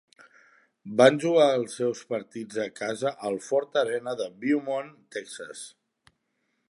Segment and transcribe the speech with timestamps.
[1.01, 5.63] Van jugar els seus partits a casa al Ford Arena a Beaumont, Texas.